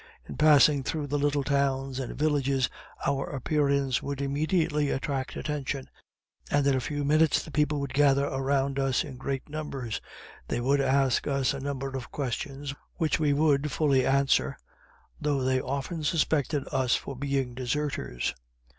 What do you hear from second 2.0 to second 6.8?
villages our appearance would immediately attract attention, and in a